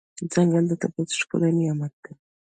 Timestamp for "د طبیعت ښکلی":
0.69-1.51